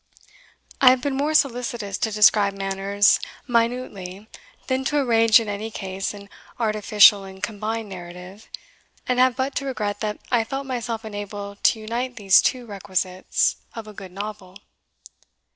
[0.81, 4.27] I have been more solicitous to describe manners minutely
[4.65, 6.27] than to arrange in any case an
[6.59, 8.47] artificial and combined narrative,
[9.07, 13.57] and have but to regret that I felt myself unable to unite these two requisites
[13.75, 14.57] of a good Novel.